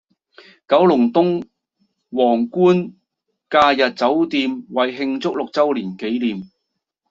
[0.67, 1.43] 九龍東
[2.09, 2.95] 皇冠
[3.51, 6.49] 假日酒店為慶祝六週年紀念